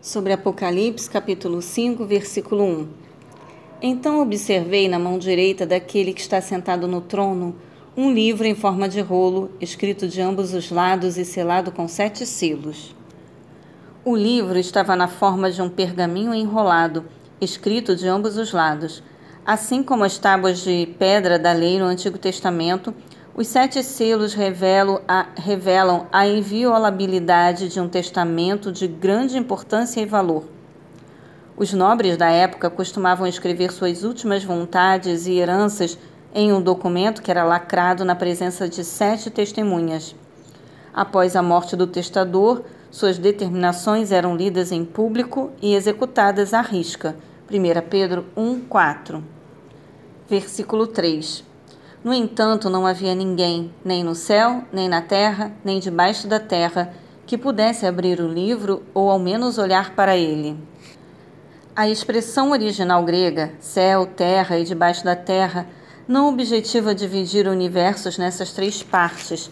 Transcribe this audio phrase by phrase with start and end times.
[0.00, 2.88] sobre Apocalipse, capítulo 5, versículo 1.
[3.82, 7.56] Então observei na mão direita daquele que está sentado no trono
[7.96, 12.26] um livro em forma de rolo, escrito de ambos os lados e selado com sete
[12.26, 12.94] selos.
[14.04, 17.06] O livro estava na forma de um pergaminho enrolado,
[17.40, 19.02] escrito de ambos os lados.
[19.44, 22.94] Assim como as tábuas de pedra da lei no Antigo Testamento,
[23.36, 30.06] os sete selos revelam a, revelam a inviolabilidade de um testamento de grande importância e
[30.06, 30.44] valor.
[31.54, 35.98] Os nobres da época costumavam escrever suas últimas vontades e heranças
[36.34, 40.16] em um documento que era lacrado na presença de sete testemunhas.
[40.94, 47.14] Após a morte do testador, suas determinações eram lidas em público e executadas à risca.
[47.50, 49.22] 1 Pedro 1, 4.
[50.26, 51.55] Versículo 3.
[52.06, 56.94] No entanto, não havia ninguém, nem no céu, nem na terra, nem debaixo da terra,
[57.26, 60.56] que pudesse abrir o livro ou ao menos olhar para ele.
[61.74, 65.66] A expressão original grega, céu, terra e debaixo da terra,
[66.06, 69.50] não objetiva dividir universos nessas três partes.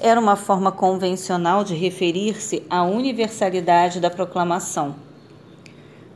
[0.00, 4.96] Era uma forma convencional de referir-se à universalidade da proclamação.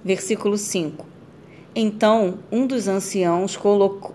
[0.04, 1.14] Versículo 5
[1.78, 3.54] então um dos anciãos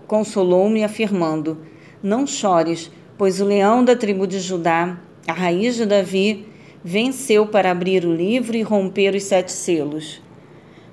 [0.08, 1.58] consolou-me, afirmando:
[2.02, 6.48] Não chores, pois o leão da tribo de Judá, a raiz de Davi,
[6.82, 10.20] venceu para abrir o livro e romper os sete selos.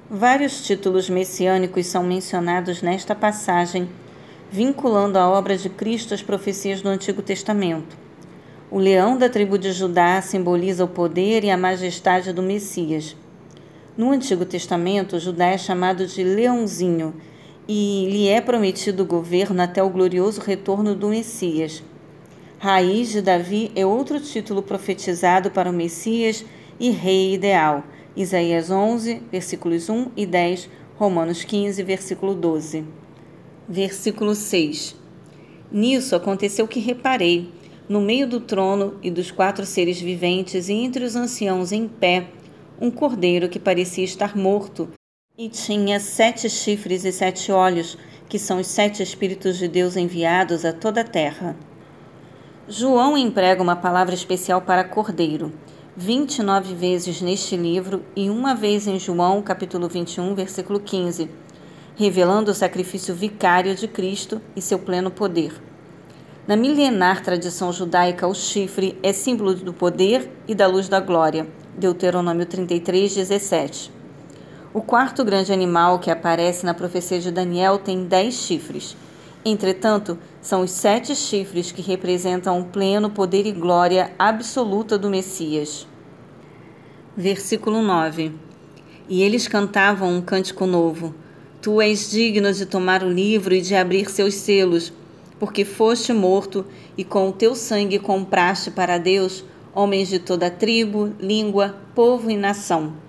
[0.07, 3.89] Vários títulos messiânicos são mencionados nesta passagem,
[4.51, 7.97] vinculando a obra de Cristo às profecias do Antigo Testamento.
[8.69, 13.15] O leão da tribo de Judá simboliza o poder e a majestade do Messias.
[13.97, 17.15] No Antigo Testamento, Judá é chamado de Leãozinho
[17.71, 21.83] e lhe é prometido governo até o glorioso retorno do Messias.
[22.57, 26.43] Raiz de Davi é outro título profetizado para o Messias
[26.79, 27.83] e Rei ideal.
[28.15, 32.85] Isaías 11, versículos 1 e 10, Romanos 15, versículo 12.
[33.67, 34.95] Versículo 6.
[35.71, 37.51] Nisso aconteceu que reparei,
[37.87, 42.29] no meio do trono e dos quatro seres viventes e entre os anciãos em pé,
[42.81, 44.89] um cordeiro que parecia estar morto
[45.39, 50.65] e tinha sete chifres e sete olhos, que são os sete Espíritos de Deus enviados
[50.65, 51.55] a toda a terra.
[52.67, 55.53] João emprega uma palavra especial para cordeiro,
[55.95, 61.31] 29 vezes neste livro e uma vez em João, capítulo 21, versículo 15,
[61.95, 65.53] revelando o sacrifício vicário de Cristo e seu pleno poder.
[66.45, 71.47] Na milenar tradição judaica, o chifre é símbolo do poder e da luz da glória
[71.77, 73.98] Deuteronômio 33, 17.
[74.71, 78.95] O quarto grande animal que aparece na profecia de Daniel tem dez chifres.
[79.43, 85.87] Entretanto, são os sete chifres que representam o pleno poder e glória absoluta do Messias.
[87.17, 88.31] Versículo 9.
[89.09, 91.15] E eles cantavam um cântico novo.
[91.63, 94.93] Tu és digno de tomar o livro e de abrir seus selos,
[95.39, 96.63] porque foste morto
[96.95, 99.43] e com o teu sangue compraste para Deus
[99.73, 103.08] homens de toda tribo, língua, povo e nação.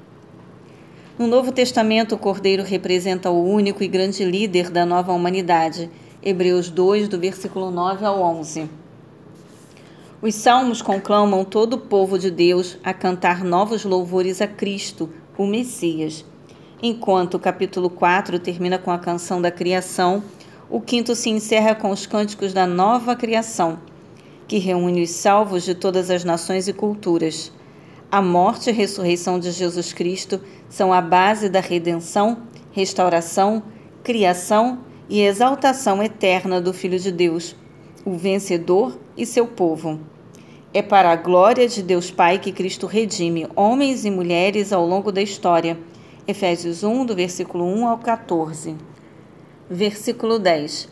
[1.21, 5.91] No Novo Testamento, o Cordeiro representa o único e grande líder da nova humanidade.
[6.23, 8.71] Hebreus 2, do versículo 9 ao 11.
[10.23, 15.47] Os salmos conclamam todo o povo de Deus a cantar novos louvores a Cristo, o
[15.47, 16.25] Messias.
[16.83, 20.23] Enquanto o capítulo 4 termina com a canção da criação,
[20.71, 23.79] o quinto se encerra com os cânticos da nova criação
[24.49, 27.53] que reúne os salvos de todas as nações e culturas.
[28.13, 32.39] A morte e ressurreição de Jesus Cristo são a base da redenção,
[32.73, 33.63] restauração,
[34.03, 37.55] criação e exaltação eterna do Filho de Deus,
[38.05, 40.01] o vencedor e seu povo.
[40.75, 45.13] É para a glória de Deus Pai que Cristo redime homens e mulheres ao longo
[45.13, 45.79] da história.
[46.27, 48.75] Efésios 1, do versículo 1 ao 14.
[49.71, 50.89] Versículo 10.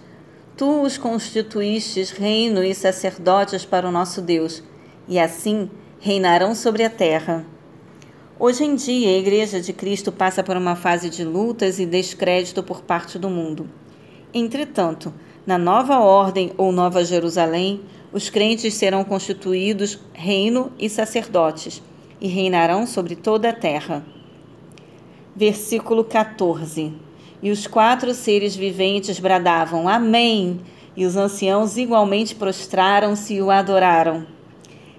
[0.57, 4.63] Tu os constituístes reino e sacerdotes para o nosso Deus,
[5.09, 5.69] e assim
[6.01, 7.45] reinarão sobre a terra.
[8.39, 12.63] Hoje em dia, a Igreja de Cristo passa por uma fase de lutas e descrédito
[12.63, 13.69] por parte do mundo.
[14.33, 15.13] Entretanto,
[15.45, 17.81] na nova ordem ou Nova Jerusalém,
[18.13, 21.83] os crentes serão constituídos reino e sacerdotes
[22.21, 24.05] e reinarão sobre toda a terra.
[25.35, 26.93] Versículo 14.
[27.43, 30.61] E os quatro seres viventes bradavam: Amém!
[30.97, 34.38] E os anciãos igualmente prostraram-se e o adoraram.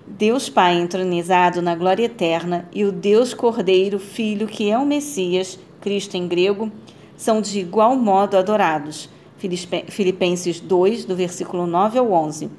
[0.09, 5.59] Deus Pai entronizado na glória eterna e o Deus Cordeiro, Filho, que é o Messias,
[5.79, 6.71] Cristo em grego,
[7.15, 9.07] são de igual modo adorados.
[9.87, 12.49] Filipenses 2, do versículo 9 ao 11.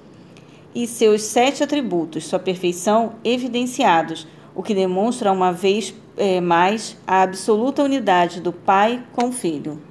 [0.73, 7.23] E seus sete atributos, sua perfeição, evidenciados, o que demonstra uma vez é, mais a
[7.23, 9.90] absoluta unidade do Pai com o Filho.